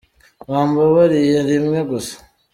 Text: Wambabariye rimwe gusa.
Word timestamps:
Wambabariye 0.51 1.37
rimwe 1.49 1.79
gusa. 1.89 2.15